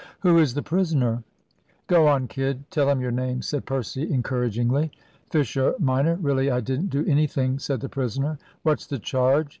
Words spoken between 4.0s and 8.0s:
encouragingly. "Fisher minor really I didn't do anything," said the